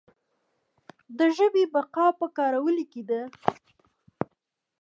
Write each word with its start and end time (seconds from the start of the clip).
د 1.17 1.19
ژبې 1.37 1.63
بقا 1.73 2.07
په 2.19 2.27
کارولو 2.37 2.83
کې 2.91 3.01
ده. 3.09 3.21